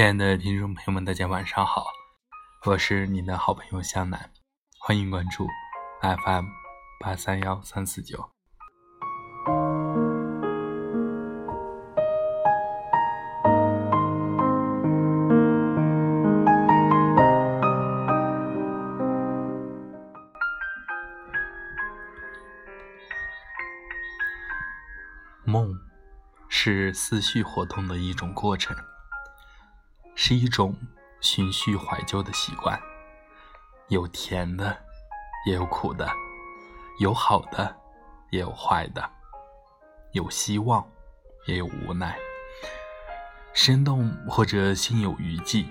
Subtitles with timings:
[0.00, 1.84] 亲爱的听众朋友们，大家晚上好，
[2.64, 4.30] 我是你的好朋友向南，
[4.78, 5.46] 欢迎关注
[6.00, 6.46] FM
[7.04, 8.30] 八三幺三四九。
[25.44, 25.78] 梦
[26.48, 28.74] 是思绪活动的一种过程。
[30.14, 30.76] 是一种
[31.20, 32.80] 循序怀旧的习惯，
[33.88, 34.76] 有甜的，
[35.46, 36.10] 也有苦的，
[36.98, 37.76] 有好的，
[38.30, 39.10] 也有坏的，
[40.12, 40.86] 有希望，
[41.46, 42.16] 也有无奈。
[43.52, 45.66] 生动或者心有余悸，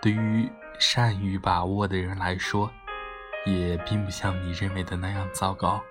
[0.00, 2.70] 对于善于把握的人来说，
[3.46, 5.82] 也并不像你认为的那样糟糕。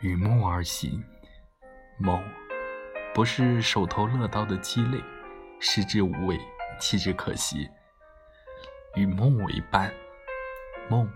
[0.00, 1.02] 与梦而行，
[1.98, 2.22] 梦
[3.14, 5.02] 不是手头乐刀的鸡肋。
[5.58, 6.38] 食之无味，
[6.80, 7.68] 弃之可惜。
[8.94, 9.92] 与梦为伴，
[10.88, 11.10] 梦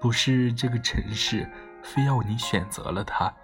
[0.00, 1.50] 不是这个城市
[1.82, 3.34] 非要你选择了它，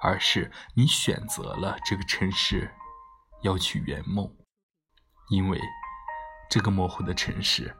[0.00, 2.70] 而是你选择了这个城市
[3.42, 4.28] 要去圆梦。
[5.30, 5.60] 因为
[6.50, 7.76] 这个模糊的城市，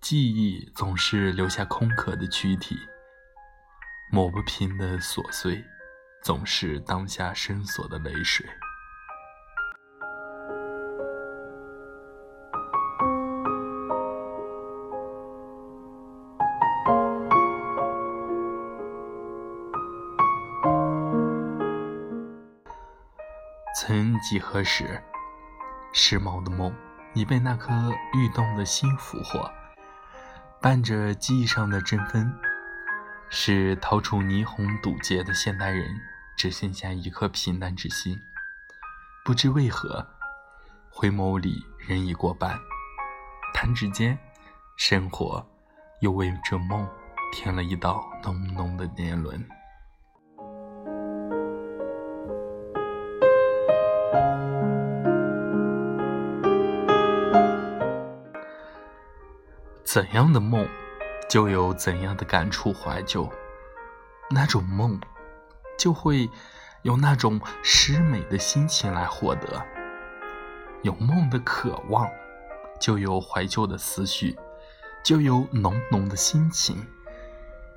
[0.00, 2.76] 记忆总是留下空壳的躯体，
[4.10, 5.62] 抹不平的琐碎，
[6.22, 8.46] 总是当下深锁的泪水。
[23.76, 25.02] 曾几何时，
[25.92, 26.72] 时髦的梦
[27.12, 27.72] 已被那颗
[28.14, 29.50] 欲动的心俘获，
[30.60, 32.32] 伴着记忆上的振奋，
[33.28, 36.00] 使逃出霓虹堵截的现代人
[36.36, 38.16] 只剩下一颗平淡之心。
[39.24, 40.06] 不知为何，
[40.88, 42.56] 回眸里人已过半，
[43.52, 44.16] 弹指间，
[44.76, 45.44] 生活
[45.98, 46.88] 又为这梦
[47.32, 49.44] 添了一道浓浓的年轮。
[59.94, 60.68] 怎样的梦，
[61.30, 63.32] 就有怎样的感触怀旧。
[64.28, 65.00] 那种梦，
[65.78, 66.28] 就会
[66.82, 69.64] 有那种诗美的心情来获得。
[70.82, 72.10] 有梦的渴望，
[72.80, 74.36] 就有怀旧的思绪，
[75.04, 76.84] 就有浓浓的心情。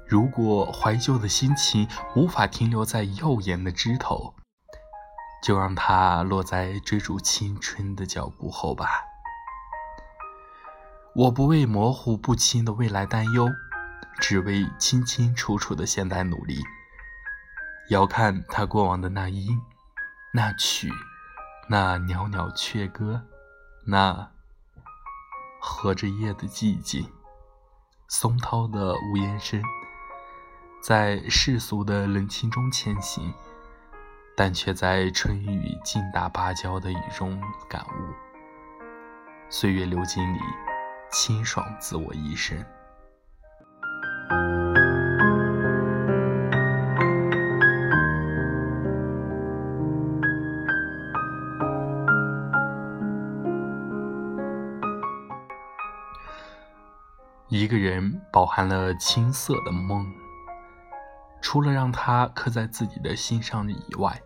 [0.07, 4.33] 如果怀旧的心情无法停留在耀眼的枝头，
[5.43, 9.03] 就让它落在追逐青春的脚步后吧。
[11.17, 13.49] 我不为模糊不清的未来担忧，
[14.19, 16.61] 只为清清楚楚的现代努力。
[17.89, 19.59] 遥看他过往的那音、
[20.31, 20.93] 那曲、
[21.67, 23.23] 那袅袅雀歌、
[23.87, 24.29] 那
[25.59, 27.11] 合着夜的寂静、
[28.07, 29.59] 松涛的无言声，
[30.83, 33.33] 在世俗的冷清中前行，
[34.35, 38.13] 但却在春雨劲打芭蕉的雨中感悟。
[39.49, 40.39] 岁月流金里。
[41.11, 42.65] 清爽自我一身。
[57.49, 60.05] 一个人饱含了青涩的梦，
[61.41, 64.21] 除了让他刻在自己的心上以外，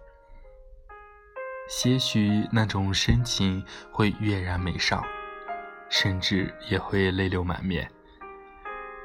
[1.69, 5.03] 些许那种深情会跃然眉上。
[5.91, 7.91] 甚至也会泪流满面。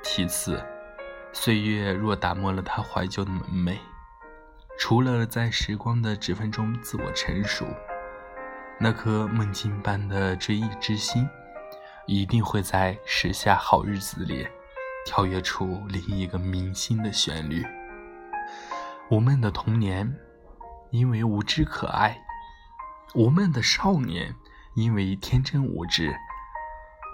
[0.02, 0.64] 其次，
[1.32, 3.76] 岁月若打磨了他怀旧的门楣，
[4.78, 7.66] 除了在时光的指缝中自我成熟，
[8.78, 11.28] 那颗梦境般的追忆之心，
[12.06, 14.46] 一定会在时下好日子里，
[15.04, 17.66] 跳跃出另一个明星的旋律。
[19.10, 20.16] 无梦的童年，
[20.90, 22.12] 因为无知可爱；
[23.16, 24.32] 无梦的少年，
[24.74, 26.16] 因为天真无知。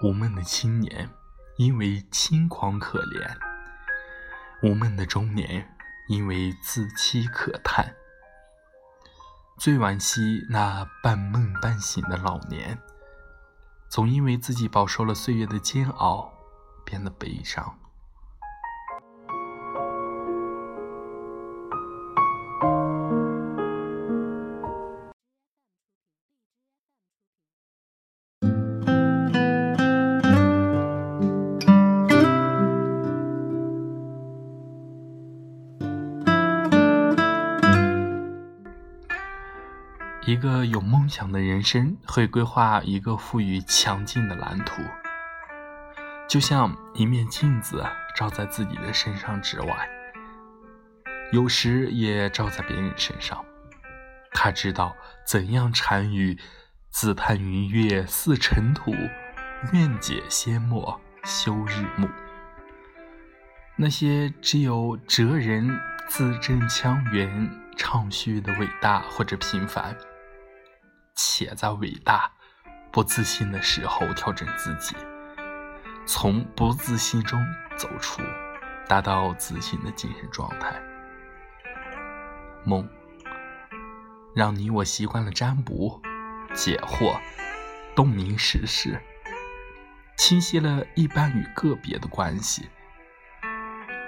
[0.03, 1.09] 无梦的青年，
[1.55, 3.25] 因为轻狂可怜；
[4.61, 5.73] 无梦的中年，
[6.09, 7.95] 因为自欺可叹。
[9.57, 12.77] 最惋惜那半梦半醒的老年，
[13.87, 16.33] 总因为自己饱受了岁月的煎熬，
[16.83, 17.79] 变得悲伤。
[40.33, 44.81] 一个有梦想的人生会规划一个富裕强劲的蓝图，
[46.27, 47.85] 就像一面镜子
[48.15, 49.87] 照在自己的身上之外，
[51.31, 53.45] 有时也照在别人身上。
[54.31, 56.35] 他知道怎样禅语，
[56.89, 58.91] 自叹云月似尘土，
[59.71, 62.09] 愿解仙墨休日暮。
[63.75, 69.95] 那些只有哲人字正腔圆唱叙的伟大或者平凡，
[71.15, 72.31] 且在伟大
[72.91, 74.95] 不自信的时候调整自己，
[76.05, 77.43] 从不自信中
[77.75, 78.21] 走出，
[78.87, 80.81] 达到自信的精神状态。
[82.65, 82.87] 梦，
[84.35, 86.01] 让你我习惯了占卜、
[86.53, 87.19] 解惑、
[87.95, 89.01] 洞明时事，
[90.17, 92.69] 清晰了一般与个别的关系。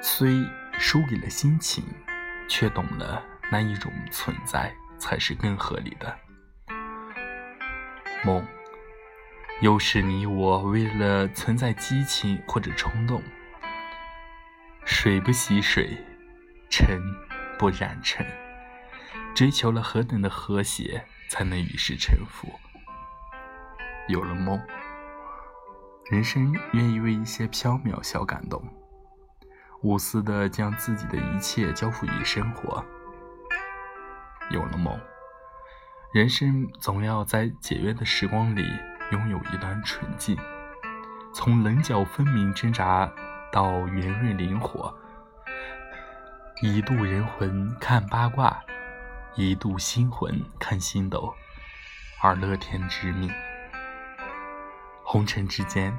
[0.02, 0.46] 虽
[0.78, 1.84] 输给了心情，
[2.48, 6.20] 却懂了那一种存在才是更合理的。
[8.26, 8.44] 梦，
[9.62, 13.22] 又是你我为了存在激情或者冲动，
[14.84, 15.96] 水不洗水，
[16.68, 17.00] 尘
[17.60, 18.26] 不染尘，
[19.36, 22.60] 追求了何等的和谐，才能与世沉浮？
[24.08, 24.60] 有了梦，
[26.10, 28.60] 人生愿意为一些飘渺小感动。
[29.84, 32.84] 无私的将自己的一切交付于生活。
[34.50, 35.00] 有了梦，
[36.16, 38.66] 人生总要在节约的时光里
[39.12, 40.38] 拥有一段纯净。
[41.34, 43.12] 从棱角分明挣扎
[43.52, 44.98] 到圆润灵活，
[46.62, 48.64] 一度人魂看八卦，
[49.36, 51.36] 一度心魂看星斗，
[52.22, 53.30] 而乐天知命。
[55.04, 55.94] 红尘之间。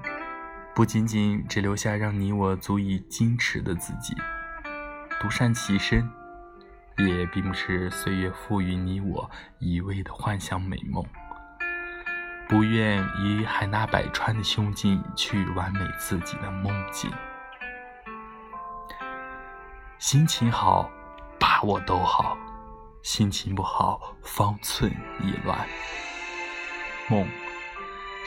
[0.75, 4.15] 不仅仅只留下让你我足以矜持的自己，
[5.21, 6.11] 独善其身，
[6.98, 11.04] 也并不是岁月赋予你我一味的幻想美梦。
[12.48, 17.10] 不愿以海纳百川的胸襟去完美自己的梦境。
[19.98, 20.90] 心情好，
[21.40, 22.37] 把握都好；
[23.02, 24.90] 心情不好，方寸
[25.20, 25.66] 已乱。
[27.08, 27.26] 梦。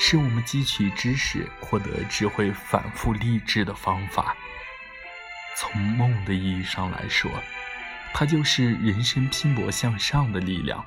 [0.02, 4.34] 是我们汲取知识、获得智慧、反复励志的方法。
[5.58, 7.30] 从梦的意义上来说，
[8.14, 10.86] 它就是人生拼搏向上的力量，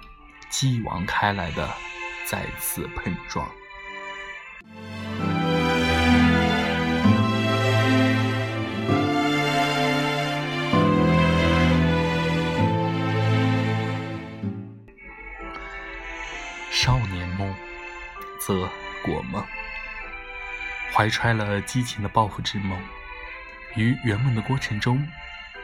[0.50, 1.68] 继往开来的
[2.26, 3.48] 再次碰撞。
[16.70, 17.54] 少年梦，
[18.40, 18.68] 则。
[19.04, 19.44] 过梦，
[20.94, 22.80] 怀揣了激情的抱负之梦，
[23.74, 25.04] 于圆梦的过程中，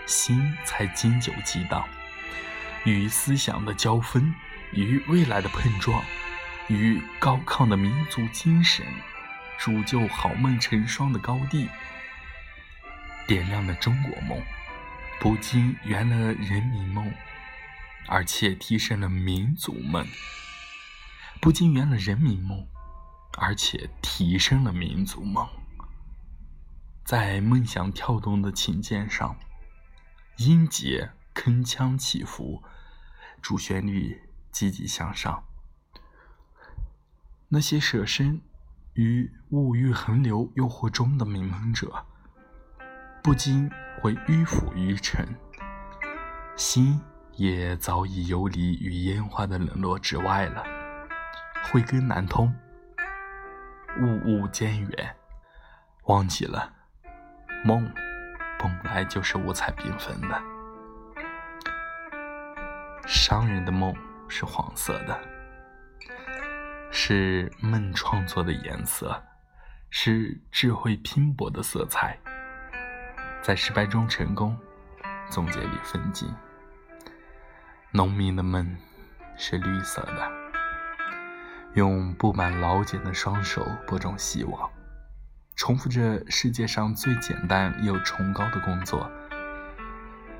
[0.08, 1.84] 心才经久激荡；
[2.84, 4.34] 与思想的交锋，
[4.72, 6.02] 与未来的碰撞，
[6.66, 8.84] 与高亢的民族精神
[9.56, 11.68] 铸就好梦成双的高地，
[13.28, 14.42] 点亮了中国梦，
[15.20, 17.12] 不仅圆了人民梦，
[18.08, 20.04] 而且提升了民族梦，
[21.40, 22.66] 不仅圆了人民梦。
[23.40, 25.46] 而且提升了民族梦，
[27.04, 29.36] 在梦想跳动的琴键上，
[30.38, 32.62] 音节铿锵起伏，
[33.42, 35.42] 主旋律积极向上。
[37.48, 38.40] 那些舍身
[38.92, 42.06] 于物欲横流诱惑中的美梦者，
[43.20, 43.68] 不禁
[44.00, 45.26] 会迂腐于尘，
[46.56, 47.00] 心
[47.32, 50.62] 也早已游离于烟花的冷落之外了，
[51.64, 52.54] 慧根难通。
[54.00, 55.16] 物物渐远，
[56.04, 56.72] 忘记了
[57.64, 57.92] 梦
[58.58, 60.42] 本来就是五彩缤纷的。
[63.06, 63.94] 商人的梦
[64.28, 65.18] 是黄色的，
[66.90, 69.22] 是梦创作的颜色，
[69.90, 72.18] 是智慧拼搏的色彩。
[73.40, 74.56] 在失败中成功，
[75.30, 76.28] 总结里奋进。
[77.90, 78.76] 农民的梦
[79.36, 80.30] 是绿色的。
[81.74, 84.70] 用布满老茧的双手播种希望，
[85.58, 89.10] 重复着世界上最简单又崇高的工作。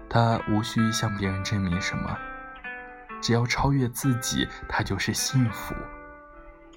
[0.09, 2.17] 他无需向别人证明什么，
[3.21, 5.75] 只要超越自己，他就是幸福。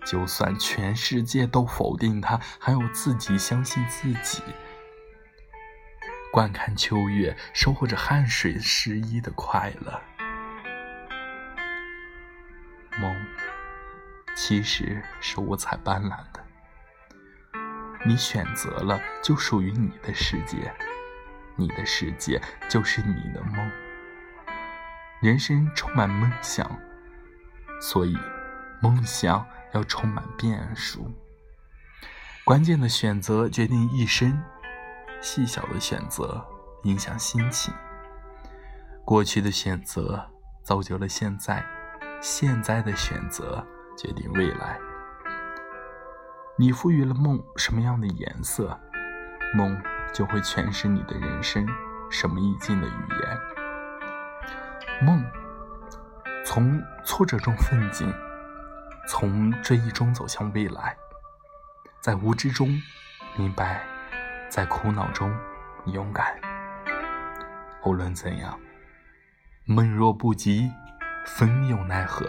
[0.03, 4.41] 就算全世界都否定他，还有自己相信自己。
[6.33, 10.01] 观看秋月，收获着汗水湿衣的快乐。
[13.00, 13.15] 梦。
[14.33, 16.43] 其实是五彩斑斓的，
[18.03, 20.74] 你选择了，就属于你的世界，
[21.55, 23.72] 你的世界就是你的梦。
[25.22, 26.79] 人生充满梦想，
[27.79, 28.17] 所以，
[28.81, 31.12] 梦想要充满变数。
[32.43, 34.41] 关键的选择决定一生，
[35.22, 36.43] 细小的选择
[36.84, 37.72] 影响心情。
[39.05, 40.27] 过去的选择
[40.63, 41.63] 造就了现在，
[42.20, 43.63] 现在的选择
[43.96, 44.79] 决定未来。
[46.58, 48.79] 你赋予了梦什么样的颜色，
[49.53, 49.81] 梦
[50.13, 51.67] 就会诠释你的人生
[52.10, 52.91] 什么意境的语
[53.22, 53.39] 言。
[55.03, 55.24] 梦。
[56.43, 58.12] 从挫折中奋进，
[59.08, 60.98] 从追忆中走向未来，
[62.01, 62.67] 在无知中
[63.38, 63.84] 明白，
[64.50, 65.34] 在苦恼中
[65.86, 66.36] 勇敢。
[67.86, 68.60] 无论怎样，
[69.65, 70.70] 梦若不及，
[71.25, 72.27] 风又奈何？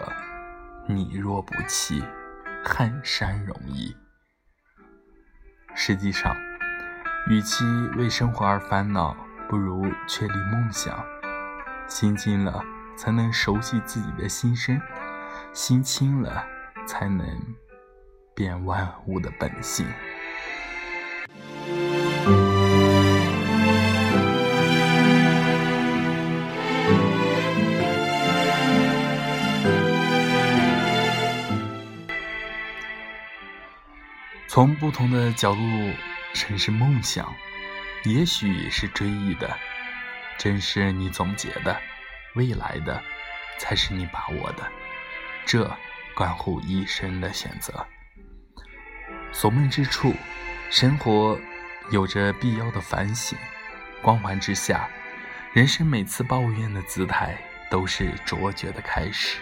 [0.87, 2.01] 你若不弃，
[2.63, 3.93] 撼山容易。
[5.85, 6.33] 实际上，
[7.27, 7.65] 与其
[7.97, 9.13] 为生活而烦恼，
[9.49, 11.03] 不如确立梦想。
[11.89, 12.63] 心静了。
[12.95, 14.79] 才能熟悉自己的心声，
[15.51, 16.45] 心清了，
[16.85, 17.27] 才能
[18.35, 19.85] 辨万物的本性。
[34.53, 35.61] 从不同的角度
[36.35, 37.33] 审视梦想，
[38.03, 39.57] 也许是追忆的，
[40.37, 41.75] 正是你总结的。
[42.35, 43.01] 未来的，
[43.57, 44.71] 才是你把握的，
[45.43, 45.75] 这
[46.13, 47.83] 关乎一生的选择。
[49.31, 50.13] 所梦之处，
[50.69, 51.35] 生活
[51.89, 53.35] 有着必要的反省。
[54.03, 54.87] 光环之下，
[55.53, 57.35] 人生每次抱怨的姿态，
[57.71, 59.39] 都是卓绝的开始。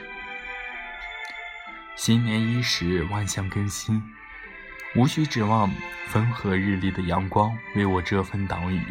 [1.97, 4.01] 新年伊始，万象更新，
[4.95, 5.71] 无需指望
[6.07, 8.83] 风和日丽的阳光为我遮风挡雨。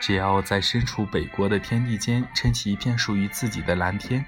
[0.00, 4.24] 只要在身处北国的天地间撑起一片属于自己的蓝天，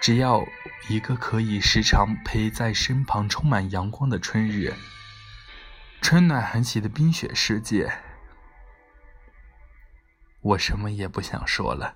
[0.00, 0.44] 只要
[0.88, 4.74] 一个可以时常陪在身旁、充满阳光的春日，
[6.00, 7.90] 春暖寒起的冰雪世界，
[10.40, 11.94] 我什么也不想说了，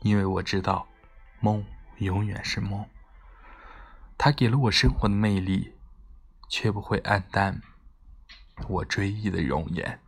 [0.00, 0.88] 因为我知道，
[1.40, 1.64] 梦
[1.98, 2.84] 永远是梦，
[4.18, 5.73] 它给了我生活的魅力，
[6.48, 7.60] 却不会黯淡
[8.68, 10.00] 我追忆的容颜。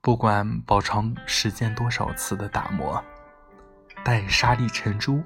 [0.00, 3.04] 不管饱尝时间多少次的打磨，
[4.04, 5.22] 待沙粒成珠，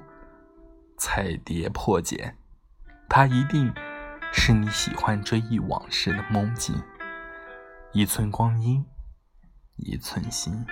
[0.97, 2.35] 彩蝶破茧，
[3.07, 3.71] 它一定
[4.33, 6.81] 是你喜欢追忆往事的梦境。
[7.93, 8.85] 一寸光阴，
[9.75, 10.65] 一寸心。